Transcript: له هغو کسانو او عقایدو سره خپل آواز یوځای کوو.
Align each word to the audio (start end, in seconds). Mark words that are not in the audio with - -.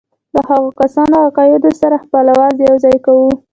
له 0.33 0.41
هغو 0.49 0.69
کسانو 0.81 1.13
او 1.19 1.25
عقایدو 1.29 1.71
سره 1.81 2.01
خپل 2.03 2.25
آواز 2.35 2.55
یوځای 2.67 2.97
کوو. 3.05 3.29